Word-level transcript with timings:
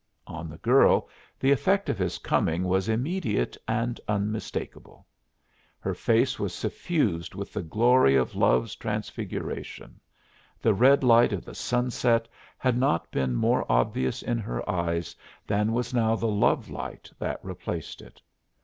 On 0.25 0.49
the 0.49 0.57
girl 0.57 1.07
the 1.39 1.51
effect 1.51 1.87
of 1.87 1.99
his 1.99 2.17
coming 2.17 2.63
was 2.63 2.89
immediate 2.89 3.55
and 3.67 4.01
unmistakable. 4.07 5.05
Her 5.79 5.93
face 5.93 6.39
was 6.39 6.55
suffused 6.55 7.35
with 7.35 7.53
the 7.53 7.61
glory 7.61 8.15
of 8.15 8.33
love's 8.33 8.75
transfiguration: 8.75 9.99
the 10.59 10.73
red 10.73 11.03
light 11.03 11.33
of 11.33 11.45
the 11.45 11.53
sunset 11.53 12.27
had 12.57 12.79
not 12.79 13.11
been 13.11 13.35
more 13.35 13.63
obvious 13.71 14.23
in 14.23 14.39
her 14.39 14.67
eyes 14.67 15.15
than 15.45 15.71
was 15.71 15.93
now 15.93 16.15
the 16.15 16.25
lovelight 16.27 17.11
that 17.19 17.39
replaced 17.45 18.01
it. 18.01 18.23